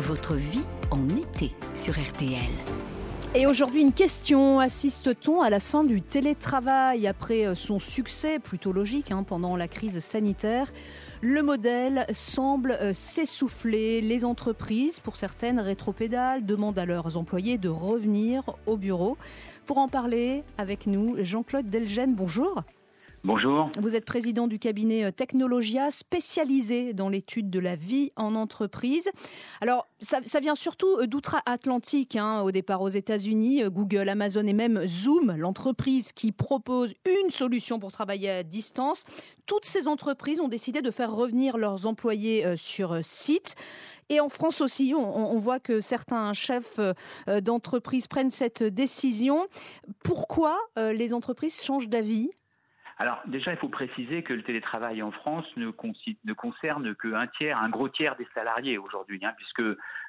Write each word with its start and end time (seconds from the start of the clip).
Votre 0.00 0.34
vie 0.34 0.64
en 0.90 1.06
été 1.10 1.52
sur 1.74 1.92
RTL. 1.92 2.48
Et 3.34 3.46
aujourd'hui, 3.46 3.82
une 3.82 3.92
question. 3.92 4.58
Assiste-t-on 4.58 5.42
à 5.42 5.50
la 5.50 5.60
fin 5.60 5.84
du 5.84 6.00
télétravail 6.00 7.06
après 7.06 7.46
euh, 7.46 7.54
son 7.54 7.78
succès, 7.78 8.38
plutôt 8.38 8.72
logique, 8.72 9.12
hein, 9.12 9.24
pendant 9.24 9.56
la 9.56 9.68
crise 9.68 10.00
sanitaire? 10.00 10.72
Le 11.20 11.42
modèle 11.42 12.06
semble 12.12 12.78
euh, 12.80 12.94
s'essouffler. 12.94 14.00
Les 14.00 14.24
entreprises, 14.24 15.00
pour 15.00 15.16
certaines 15.16 15.60
rétropédales, 15.60 16.46
demandent 16.46 16.78
à 16.78 16.86
leurs 16.86 17.18
employés 17.18 17.58
de 17.58 17.68
revenir 17.68 18.42
au 18.64 18.78
bureau. 18.78 19.18
Pour 19.66 19.76
en 19.76 19.88
parler 19.88 20.44
avec 20.56 20.86
nous, 20.86 21.16
Jean-Claude 21.22 21.66
Delgène, 21.66 22.14
bonjour. 22.14 22.62
Bonjour. 23.22 23.70
Vous 23.78 23.96
êtes 23.96 24.06
président 24.06 24.46
du 24.46 24.58
cabinet 24.58 25.04
euh, 25.04 25.10
Technologia, 25.10 25.90
spécialisé 25.90 26.94
dans 26.94 27.10
l'étude 27.10 27.50
de 27.50 27.58
la 27.58 27.76
vie 27.76 28.12
en 28.16 28.34
entreprise. 28.34 29.10
Alors, 29.60 29.86
ça, 30.00 30.20
vient 30.40 30.54
surtout 30.54 30.88
euh, 30.96 31.06
d'outre-Atlantique, 31.06 32.16
hein, 32.16 32.40
au 32.40 32.50
départ 32.50 32.80
aux 32.80 32.88
États-Unis, 32.88 33.62
euh, 33.62 33.68
Google, 33.68 34.08
Amazon 34.08 34.46
et 34.46 34.54
même 34.54 34.86
Zoom, 34.86 35.36
l'entreprise 35.36 36.12
qui 36.12 36.32
propose 36.32 36.94
une 37.04 37.28
solution 37.28 37.78
pour 37.78 37.92
travailler 37.92 38.30
à 38.30 38.42
distance. 38.42 39.04
Toutes 39.44 39.66
ces 39.66 39.86
entreprises 39.86 40.40
ont 40.40 40.48
décidé 40.48 40.80
de 40.80 40.90
faire 40.90 41.12
revenir 41.12 41.58
leurs 41.58 41.86
employés 41.86 42.56
sur 42.56 43.04
site. 43.04 43.54
Et 44.08 44.18
en 44.20 44.30
France 44.30 44.62
aussi, 44.62 44.94
on, 44.96 45.36
voit 45.38 45.60
que 45.60 45.80
certains 45.80 46.32
chefs 46.32 46.80
d'entreprise 47.26 48.06
prennent 48.06 48.30
cette 48.30 48.62
décision. 48.62 49.46
Pourquoi 50.04 50.56
les 50.76 51.12
entreprises 51.14 51.62
changent 51.62 51.88
d'avis? 51.88 52.30
Alors 53.00 53.22
déjà, 53.24 53.50
il 53.52 53.56
faut 53.56 53.70
préciser 53.70 54.22
que 54.22 54.34
le 54.34 54.42
télétravail 54.42 55.02
en 55.02 55.10
France 55.10 55.46
ne, 55.56 55.72
ne 56.24 56.32
concerne 56.34 56.94
qu'un 56.94 57.26
tiers, 57.28 57.56
un 57.58 57.70
gros 57.70 57.88
tiers 57.88 58.14
des 58.16 58.26
salariés 58.34 58.76
aujourd'hui, 58.76 59.18
hein, 59.22 59.32
puisque 59.38 59.62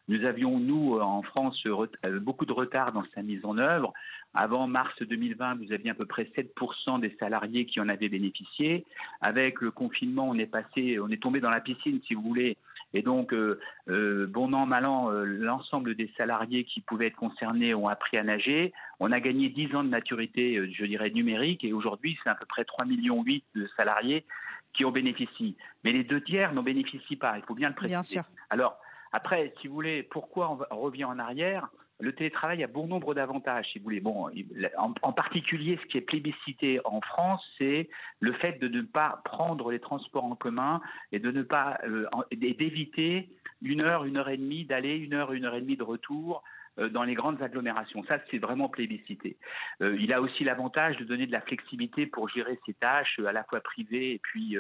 nous 0.10 0.26
avions, 0.26 0.60
nous, 0.60 1.00
en 1.00 1.22
France, 1.22 1.58
euh, 1.66 2.20
beaucoup 2.20 2.46
de 2.46 2.52
retard 2.52 2.92
dans 2.92 3.06
sa 3.16 3.22
mise 3.22 3.46
en 3.46 3.58
œuvre. 3.58 3.94
Avant 4.34 4.68
mars 4.68 4.94
2020, 5.00 5.56
vous 5.56 5.72
aviez 5.72 5.92
à 5.92 5.94
peu 5.94 6.06
près 6.06 6.30
7% 6.36 7.00
des 7.00 7.16
salariés 7.18 7.66
qui 7.66 7.80
en 7.80 7.88
avaient 7.88 8.10
bénéficié. 8.10 8.86
Avec 9.22 9.62
le 9.62 9.72
confinement, 9.72 10.28
on 10.28 10.38
est 10.38 10.46
passé, 10.46 11.00
on 11.00 11.08
est 11.08 11.22
tombé 11.22 11.40
dans 11.40 11.50
la 11.50 11.62
piscine, 11.62 12.02
si 12.06 12.14
vous 12.14 12.24
voulez, 12.24 12.58
et 12.94 13.02
donc, 13.02 13.34
euh, 13.34 13.60
euh, 13.90 14.28
bon 14.28 14.54
an, 14.54 14.66
mal 14.66 14.86
an, 14.86 15.12
euh, 15.12 15.24
l'ensemble 15.24 15.96
des 15.96 16.12
salariés 16.18 16.66
qui 16.66 16.82
pouvaient 16.82 17.08
être 17.08 17.16
concernés 17.16 17.74
ont 17.74 17.88
appris 17.88 18.18
à 18.18 18.24
nager. 18.24 18.74
On 19.00 19.12
a 19.12 19.20
gagné 19.20 19.50
10 19.50 19.76
ans 19.76 19.84
de 19.84 19.90
maturité, 19.90 20.70
je 20.72 20.86
dirais, 20.86 21.10
numérique, 21.10 21.64
et 21.64 21.74
aujourd'hui, 21.74 22.18
c'est 22.24 22.30
à 22.30 22.36
peu 22.36 22.46
près 22.46 22.64
3,8 22.64 22.88
millions 22.88 23.24
de 23.24 23.70
salariés 23.78 24.26
qui 24.74 24.86
en 24.86 24.92
bénéficient. 24.92 25.56
Mais 25.84 25.92
les 25.92 26.04
deux 26.04 26.22
tiers 26.22 26.54
n'en 26.54 26.64
bénéficient 26.64 27.16
pas, 27.16 27.38
il 27.38 27.44
faut 27.44 27.56
bien 27.56 27.70
le 27.70 27.76
préciser. 27.76 27.96
Bien 27.96 28.04
sûr. 28.04 28.24
Alors, 28.50 28.78
après, 29.14 29.54
si 29.60 29.68
vous 29.68 29.74
voulez, 29.74 30.04
pourquoi 30.04 30.58
on 30.72 30.78
revient 30.78 31.06
en 31.06 31.20
arrière? 31.20 31.70
Le 32.02 32.14
télétravail 32.14 32.64
a 32.64 32.68
bon 32.68 32.88
nombre 32.88 33.14
d'avantages, 33.14 33.68
si 33.72 33.80
vous 33.80 33.86
voulez. 33.86 34.00
Bon, 34.00 34.30
en, 34.78 35.14
particulier, 35.14 35.80
ce 35.82 35.88
qui 35.88 35.98
est 35.98 36.02
plébiscité 36.02 36.80
en 36.84 37.00
France, 37.02 37.44
c'est 37.58 37.90
le 38.20 38.34
fait 38.34 38.60
de 38.60 38.68
ne 38.68 38.82
pas 38.82 39.22
prendre 39.24 39.72
les 39.72 39.80
transports 39.80 40.26
en 40.26 40.36
commun 40.36 40.82
et 41.12 41.20
de 41.20 41.30
euh, 41.30 42.06
d'éviter 42.32 43.30
une 43.62 43.82
heure, 43.82 44.06
une 44.06 44.18
heure 44.18 44.30
et 44.30 44.38
demie 44.38 44.66
d'aller, 44.66 44.98
une 44.98 45.14
heure, 45.14 45.32
une 45.32 45.46
heure 45.46 45.56
et 45.56 45.62
demie 45.62 45.78
de 45.78 45.84
retour 45.84 46.44
euh, 46.80 46.90
dans 46.90 47.04
les 47.04 47.14
grandes 47.14 47.42
agglomérations. 47.42 48.04
Ça, 48.10 48.20
c'est 48.32 48.40
vraiment 48.40 48.68
plébiscité. 48.68 49.38
Euh, 49.82 49.96
il 50.00 50.12
a 50.12 50.22
aussi 50.22 50.44
l'avantage 50.44 50.98
de 50.98 51.04
donner 51.04 51.28
de 51.28 51.32
la 51.32 51.42
flexibilité 51.42 52.08
pour 52.08 52.30
gérer 52.30 52.60
ses 52.66 52.74
tâches, 52.74 53.20
à 53.26 53.32
la 53.32 53.44
fois 53.44 53.62
privées 53.62 54.14
et 54.14 54.20
puis 54.20 54.58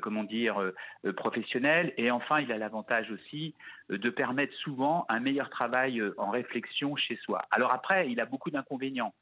comment 0.00 0.24
dire, 0.24 0.60
euh, 0.60 1.12
professionnel. 1.12 1.92
Et 1.96 2.10
enfin, 2.10 2.40
il 2.40 2.52
a 2.52 2.58
l'avantage 2.58 3.10
aussi 3.10 3.54
euh, 3.90 3.98
de 3.98 4.10
permettre 4.10 4.54
souvent 4.54 5.06
un 5.08 5.20
meilleur 5.20 5.50
travail 5.50 6.02
en 6.18 6.30
réflexion 6.30 6.96
chez 6.96 7.16
soi. 7.16 7.42
Alors 7.50 7.72
après, 7.72 8.10
il 8.10 8.20
a 8.20 8.26
beaucoup 8.26 8.50
d'inconvénients. 8.50 9.14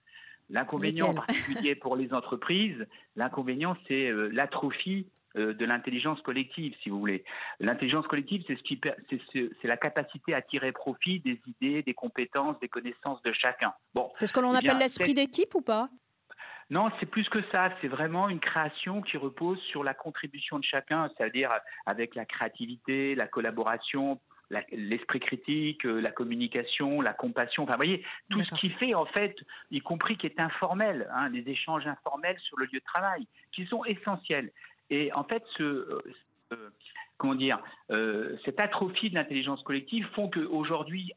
L'inconvénient 0.51 1.09
en 1.09 1.15
particulier 1.15 1.75
pour 1.75 1.97
les 1.97 2.13
entreprises, 2.13 2.87
l'inconvénient, 3.17 3.77
c'est 3.89 4.13
l'atrophie 4.31 5.09
de 5.35 5.65
l'intelligence 5.65 6.21
collective, 6.21 6.75
si 6.83 6.91
vous 6.91 6.99
voulez. 7.01 7.25
L'intelligence 7.59 8.07
collective, 8.07 8.45
c'est 8.47 8.57
ce 8.57 8.63
qui, 8.63 8.79
c'est 9.33 9.67
la 9.67 9.79
capacité 9.79 10.35
à 10.35 10.43
tirer 10.43 10.71
profit 10.71 11.21
des 11.21 11.41
idées, 11.47 11.83
des 11.83 11.95
compétences, 11.95 12.61
des 12.61 12.69
connaissances 12.69 13.23
de 13.23 13.33
chacun. 13.33 13.73
Bon, 13.95 14.11
c'est 14.15 14.27
ce 14.27 14.35
que 14.35 14.41
l'on 14.41 14.55
eh 14.55 14.59
appelle 14.59 14.79
l'esprit 14.79 15.15
d'équipe 15.15 15.55
ou 15.55 15.63
pas? 15.63 15.89
Non, 16.71 16.91
c'est 16.99 17.07
plus 17.07 17.29
que 17.29 17.43
ça. 17.53 17.71
C'est 17.81 17.89
vraiment 17.89 18.29
une 18.29 18.41
création 18.41 19.03
qui 19.03 19.17
repose 19.17 19.61
sur 19.61 19.85
la 19.85 19.95
contribution 19.95 20.59
de 20.59 20.65
chacun, 20.65 21.11
c'est-à-dire 21.17 21.51
avec 21.87 22.15
la 22.15 22.25
créativité, 22.25 23.15
la 23.15 23.27
collaboration, 23.27 24.21
l'esprit 24.73 25.21
critique, 25.21 25.85
euh, 25.87 26.01
la 26.01 26.11
communication, 26.11 27.01
la 27.01 27.13
compassion, 27.13 27.65
enfin, 27.65 27.73
vous 27.73 27.79
voyez, 27.79 28.05
tout 28.31 28.43
ce 28.45 28.55
qui 28.57 28.71
fait, 28.71 28.95
en 28.95 29.07
fait, 29.07 29.37
y 29.71 29.81
compris 29.81 30.17
qui 30.17 30.27
est 30.27 30.39
informel, 30.39 31.09
hein, 31.13 31.29
les 31.31 31.49
échanges 31.49 31.87
informels 31.87 32.39
sur 32.41 32.59
le 32.59 32.67
lieu 32.67 32.79
de 32.79 32.85
travail, 32.85 33.27
qui 33.53 33.67
sont 33.67 33.85
essentiels. 33.85 34.53
Et 34.91 35.13
en 35.13 35.25
fait, 35.25 35.43
ce, 35.57 35.63
euh, 35.63 36.71
comment 37.17 37.35
dire, 37.35 37.59
euh, 37.91 38.37
cette 38.45 38.61
atrophie 38.61 39.11
de 39.11 39.15
l'intelligence 39.15 39.63
collective 39.63 40.07
font 40.15 40.29
qu'aujourd'hui, 40.29 41.13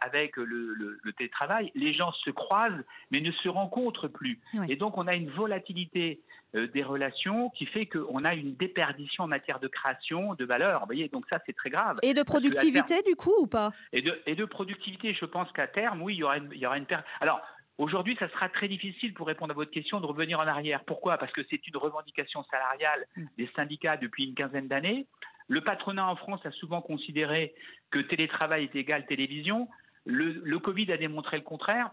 avec 0.00 0.36
le, 0.36 0.98
télétravail, 1.16 1.70
les 1.74 1.92
gens 1.92 2.12
se 2.12 2.30
croisent 2.30 2.84
mais 3.10 3.20
ne 3.20 3.30
se 3.30 3.48
rencontrent 3.48 4.08
plus. 4.08 4.40
Et 4.68 4.76
donc, 4.76 4.98
on 4.98 5.06
a 5.06 5.14
une 5.14 5.30
volatilité 5.30 6.20
euh, 6.54 6.66
des 6.68 6.82
relations 6.82 7.50
qui 7.50 7.66
fait 7.66 7.86
qu'on 7.86 8.24
a 8.24 8.34
une 8.34 8.54
déperdition 8.54 9.24
en 9.24 9.28
matière 9.28 9.60
de 9.60 9.68
création, 9.68 10.34
de 10.34 10.44
valeur. 10.44 10.80
Vous 10.80 10.86
voyez, 10.86 11.08
donc 11.08 11.26
ça, 11.28 11.38
c'est 11.46 11.54
très 11.54 11.70
grave. 11.70 11.98
Et 12.02 12.14
de 12.14 12.22
productivité, 12.22 13.02
du 13.02 13.14
coup, 13.14 13.34
ou 13.40 13.46
pas? 13.46 13.70
Et 13.92 14.02
de, 14.02 14.20
et 14.26 14.34
de 14.34 14.44
productivité, 14.44 15.14
je 15.18 15.24
pense 15.24 15.50
qu'à 15.52 15.66
terme, 15.66 16.02
oui, 16.02 16.14
il 16.14 16.18
y 16.18 16.24
aura 16.24 16.38
une, 16.38 16.48
il 16.52 16.58
y 16.58 16.66
aura 16.66 16.78
une 16.78 16.86
perte. 16.86 17.04
Alors, 17.20 17.40
Aujourd'hui, 17.78 18.16
ça 18.20 18.28
sera 18.28 18.48
très 18.48 18.68
difficile 18.68 19.14
pour 19.14 19.26
répondre 19.26 19.52
à 19.52 19.54
votre 19.54 19.70
question 19.70 19.98
de 19.98 20.06
revenir 20.06 20.38
en 20.38 20.46
arrière. 20.46 20.84
Pourquoi? 20.84 21.16
Parce 21.16 21.32
que 21.32 21.40
c'est 21.48 21.66
une 21.66 21.76
revendication 21.76 22.44
salariale 22.44 23.06
mm. 23.16 23.24
des 23.38 23.50
syndicats 23.56 23.96
depuis 23.96 24.26
une 24.26 24.34
quinzaine 24.34 24.68
d'années. 24.68 25.06
Le 25.48 25.60
patronat 25.60 26.06
en 26.06 26.16
France 26.16 26.40
a 26.44 26.50
souvent 26.52 26.80
considéré 26.80 27.54
que 27.90 27.98
télétravail 27.98 28.64
est 28.64 28.76
égal 28.76 29.06
télévision. 29.06 29.68
Le, 30.04 30.58
Covid 30.58 30.90
a 30.92 30.96
démontré 30.96 31.36
le 31.36 31.42
contraire. 31.42 31.90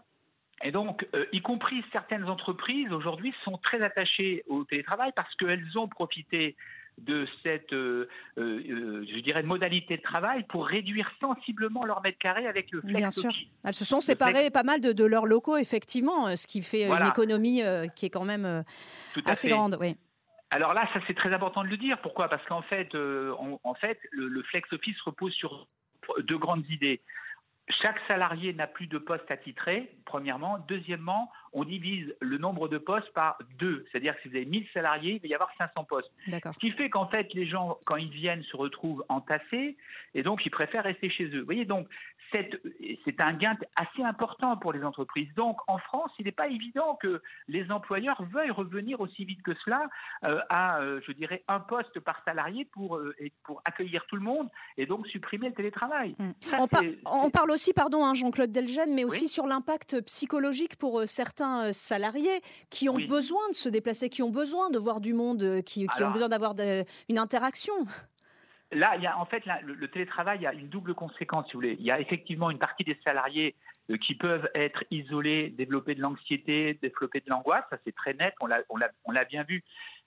Et 0.62 0.72
donc, 0.72 1.06
euh, 1.14 1.24
y 1.32 1.40
compris 1.40 1.82
certaines 1.90 2.24
entreprises 2.24 2.92
aujourd'hui 2.92 3.32
sont 3.44 3.56
très 3.58 3.80
attachées 3.80 4.44
au 4.46 4.64
télétravail 4.64 5.10
parce 5.16 5.34
qu'elles 5.36 5.66
ont 5.78 5.88
profité 5.88 6.54
de 6.98 7.26
cette, 7.42 7.72
euh, 7.72 8.08
euh, 8.36 9.06
je 9.10 9.20
dirais, 9.20 9.42
modalité 9.42 9.96
de 9.96 10.02
travail 10.02 10.44
pour 10.48 10.66
réduire 10.66 11.10
sensiblement 11.18 11.86
leur 11.86 12.02
mètre 12.02 12.18
carré 12.18 12.46
avec 12.46 12.70
le 12.72 12.82
flex 12.82 12.96
Bien 12.96 13.10
sûr. 13.10 13.32
Elles 13.64 13.72
se 13.72 13.86
sont 13.86 14.02
séparées 14.02 14.50
pas 14.50 14.64
mal 14.64 14.82
de, 14.82 15.04
leurs 15.04 15.24
locaux, 15.24 15.56
effectivement, 15.56 16.36
ce 16.36 16.46
qui 16.46 16.60
fait 16.60 16.84
une 16.84 17.06
économie 17.06 17.62
qui 17.96 18.06
est 18.06 18.10
quand 18.10 18.26
même 18.26 18.64
assez 19.24 19.48
grande. 19.48 19.78
Oui. 19.80 19.96
Alors 20.50 20.74
là, 20.74 20.88
ça 20.92 21.00
c'est 21.06 21.14
très 21.14 21.32
important 21.32 21.62
de 21.62 21.68
le 21.68 21.76
dire. 21.76 22.00
Pourquoi? 22.00 22.28
Parce 22.28 22.44
qu'en 22.46 22.62
fait, 22.62 22.94
euh, 22.94 23.34
en 23.62 23.74
fait, 23.74 24.00
le, 24.10 24.42
flex 24.42 24.72
office 24.72 25.00
repose 25.02 25.32
sur 25.32 25.68
deux 26.18 26.38
grandes 26.38 26.68
idées. 26.68 27.00
Chaque 27.82 28.00
salarié 28.08 28.52
n'a 28.52 28.66
plus 28.66 28.88
de 28.88 28.98
poste 28.98 29.30
attitré, 29.30 29.96
premièrement. 30.10 30.58
Deuxièmement, 30.66 31.30
on 31.52 31.64
divise 31.64 32.12
le 32.20 32.36
nombre 32.36 32.66
de 32.68 32.78
postes 32.78 33.12
par 33.12 33.38
deux. 33.60 33.86
C'est-à-dire 33.90 34.16
que 34.16 34.22
si 34.22 34.28
vous 34.28 34.36
avez 34.36 34.44
1000 34.44 34.66
salariés, 34.74 35.14
il 35.14 35.22
va 35.22 35.28
y 35.28 35.34
avoir 35.34 35.50
500 35.56 35.84
postes. 35.84 36.10
Ce 36.28 36.58
qui 36.58 36.72
fait 36.72 36.90
qu'en 36.90 37.06
fait, 37.06 37.32
les 37.32 37.46
gens, 37.46 37.78
quand 37.84 37.94
ils 37.96 38.10
viennent, 38.10 38.42
se 38.42 38.56
retrouvent 38.56 39.04
entassés 39.08 39.76
et 40.14 40.22
donc 40.24 40.44
ils 40.44 40.50
préfèrent 40.50 40.82
rester 40.82 41.10
chez 41.10 41.26
eux. 41.26 41.40
Vous 41.40 41.44
voyez, 41.44 41.64
donc 41.64 41.86
c'est 42.32 43.20
un 43.20 43.32
gain 43.32 43.56
assez 43.76 44.02
important 44.02 44.56
pour 44.56 44.72
les 44.72 44.84
entreprises. 44.84 45.28
Donc, 45.34 45.58
en 45.66 45.78
France, 45.78 46.12
il 46.18 46.26
n'est 46.26 46.32
pas 46.32 46.48
évident 46.48 46.96
que 47.00 47.22
les 47.48 47.70
employeurs 47.70 48.22
veuillent 48.32 48.50
revenir 48.50 49.00
aussi 49.00 49.24
vite 49.24 49.42
que 49.42 49.52
cela 49.64 49.88
euh, 50.24 50.40
à, 50.48 50.80
euh, 50.80 51.00
je 51.06 51.12
dirais, 51.12 51.42
un 51.48 51.60
poste 51.60 51.98
par 52.00 52.22
salarié 52.24 52.64
pour, 52.64 52.96
euh, 52.96 53.14
pour 53.44 53.62
accueillir 53.64 54.04
tout 54.06 54.16
le 54.16 54.22
monde 54.22 54.48
et 54.76 54.86
donc 54.86 55.06
supprimer 55.08 55.48
le 55.48 55.54
télétravail. 55.54 56.14
Mmh. 56.18 56.30
on, 57.06 57.30
parle 57.30 57.50
aussi, 57.50 57.72
pardon, 57.72 58.04
hein, 58.04 58.14
Jean-Claude 58.14 58.52
Delgène, 58.52 58.94
mais 58.94 59.04
aussi 59.04 59.28
sur 59.28 59.46
l'impact 59.46 59.99
psychologique 60.00 60.76
pour 60.76 61.02
certains 61.06 61.72
salariés 61.72 62.40
qui 62.70 62.88
ont 62.88 62.98
besoin 62.98 63.48
de 63.50 63.54
se 63.54 63.68
déplacer, 63.68 64.08
qui 64.08 64.22
ont 64.22 64.30
besoin 64.30 64.70
de 64.70 64.78
voir 64.78 65.00
du 65.00 65.14
monde, 65.14 65.62
qui, 65.62 65.86
ont 66.00 66.10
besoin 66.10 66.28
d'avoir 66.28 66.54
une 67.08 67.18
interaction. 67.18 67.74
Là, 68.72 68.94
il 68.96 69.02
y 69.02 69.06
a, 69.06 69.18
en 69.18 69.26
fait, 69.26 69.42
le, 69.64 69.88
télétravail 69.88 70.46
a 70.46 70.52
une 70.52 70.68
double 70.68 70.94
conséquence, 70.94 71.46
si 71.46 71.54
vous 71.54 71.58
voulez. 71.58 71.76
Il 71.80 71.84
y 71.84 71.90
a 71.90 71.98
effectivement 71.98 72.50
une 72.50 72.58
partie 72.58 72.84
des 72.84 72.96
salariés 73.04 73.56
euh, 73.90 73.96
qui 73.96 74.14
peuvent 74.14 74.48
être 74.54 74.84
isolés, 74.92 75.50
développer 75.50 75.96
de 75.96 76.00
l'anxiété, 76.00 76.78
développer 76.80 77.20
de 77.20 77.28
l'angoisse. 77.28 77.64
Ça, 77.70 77.78
c'est 77.84 77.94
très 77.94 78.14
net. 78.14 78.32
On 78.40 78.46
l'a, 78.46 79.24
bien 79.24 79.42
vu. 79.42 79.64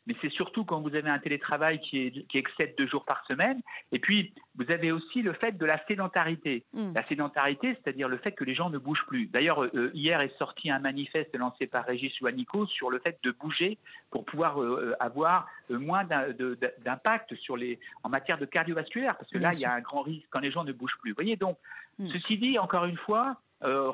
Mais 0.08 0.16
c'est 0.22 0.32
surtout 0.32 0.66
quand 0.66 0.82
vous 0.82 0.96
avez 0.96 1.10
un 1.10 1.20
télétravail 1.20 1.80
qui, 1.80 2.00
est, 2.00 2.28
qui 2.28 2.38
excède 2.38 2.76
deux 2.78 2.88
jours 2.88 3.06
par 3.06 3.26
semaine. 3.26 3.62
Et 3.92 4.00
puis, 4.00 4.34
vous 4.56 4.70
avez 4.70 4.92
aussi 4.92 5.22
le 5.22 5.34
fait 5.34 5.58
de 5.58 5.66
la 5.66 5.84
sédentarité. 5.86 6.64
Mm. 6.74 6.94
La 6.94 7.04
sédentarité, 7.06 7.76
c'est-à-dire 7.76 8.10
le 8.10 8.18
fait 8.18 8.34
que 8.34 8.44
les 8.44 8.54
gens 8.56 8.70
ne 8.70 8.78
bougent 8.78 9.06
plus. 9.08 9.28
D'ailleurs, 9.28 9.64
euh, 9.64 9.92
hier 9.94 10.22
est 10.22 10.38
sorti 10.38 10.70
un 10.70 10.80
manifeste 10.80 11.36
lancé 11.36 11.68
par 11.68 11.86
Régis 11.86 12.20
Ouanico 12.22 12.66
sur 12.66 12.90
le 12.90 13.00
fait 13.00 13.18
de 13.24 13.32
bouger 13.32 13.78
pour 14.12 14.26
pouvoir 14.26 14.62
euh, 14.62 14.96
avoir 15.00 15.48
moins 15.70 16.04
d'impact 16.04 17.36
sur 17.36 17.56
les, 17.56 17.80
en 18.04 18.10
matière 18.10 18.38
de 18.38 18.46
cardiovasculaire, 18.46 19.16
parce 19.18 19.32
que 19.32 19.38
là, 19.38 19.52
il 19.54 19.60
y 19.60 19.66
a 19.66 19.74
un 19.74 19.80
grand 19.80 20.02
risque 20.02 20.28
quand 20.30 20.40
les 20.40 20.52
gens 20.52 20.64
ne 20.64 20.74
bougent 20.74 20.98
plus. 21.02 21.12
Vous 21.12 21.16
voyez, 21.16 21.38
donc, 21.38 21.58
mm. 22.00 22.10
ceci 22.12 22.38
dit, 22.38 22.60
encore 22.60 22.86
une 22.86 22.98
fois, 22.98 23.38
euh, 23.64 23.92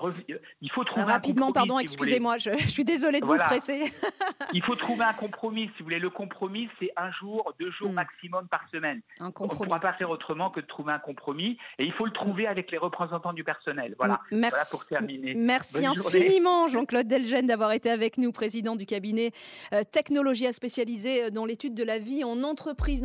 il 0.62 0.72
faut 0.72 0.84
trouver 0.84 1.04
rapidement, 1.04 1.52
pardon, 1.52 1.80
excusez-moi, 1.80 2.38
je, 2.38 2.52
suis 2.68 2.84
désolée 2.84 3.22
de 3.22 3.26
vous 3.26 3.38
presser. 3.38 3.92
il 4.54 4.64
faut 4.64 4.76
trouver 4.76 5.06
un 5.06 5.14
compromis, 5.14 5.66
si 5.76 5.80
vous 5.80 5.86
voulez. 5.86 6.00
Le 6.00 6.10
compromis, 6.10 6.70
c'est 6.80 6.92
un 6.98 7.12
jour, 7.12 7.54
deux 7.60 7.72
jours 7.72 7.90
hmm. 7.90 7.94
maximum 7.94 8.48
par 8.48 8.62
semaine. 8.72 9.02
Un 9.20 9.32
On 9.40 9.46
ne 9.46 9.50
pourra 9.50 9.80
pas 9.80 9.94
faire 9.94 10.10
autrement 10.10 10.50
que 10.50 10.60
de 10.60 10.66
trouver 10.66 10.94
un 10.94 11.00
compromis, 11.00 11.58
et 11.78 11.86
il 11.86 11.94
faut 11.94 12.06
le 12.06 12.12
trouver 12.12 12.48
avec 12.48 12.72
les 12.72 12.78
représentants 12.78 13.34
du 13.34 13.44
personnel. 13.44 13.96
Voilà. 13.98 14.22
Merci. 14.32 14.72
pour 14.72 14.86
terminer. 14.86 15.34
Merci 15.36 15.86
infiniment, 15.86 16.68
Jean-Claude 16.70 17.08
Delgène, 17.08 17.48
d'avoir 17.48 17.72
été 17.72 17.90
avec 17.90 18.18
nous, 18.18 18.32
président 18.32 18.76
du 18.76 18.86
cabinet 18.86 19.32
euh, 19.74 19.84
Technologia 19.84 20.52
spécialisé 20.52 21.32
dans 21.32 21.46
l'étude 21.46 21.74
de 21.74 21.84
la 21.84 22.00
vie 22.00 22.24
en 22.24 22.44
entreprise. 22.44 22.90